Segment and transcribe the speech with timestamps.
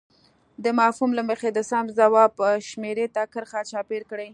[0.63, 2.33] د مفهوم له مخې د سم ځواب
[2.69, 4.29] شمیرې ته کرښه چاپېر کړئ.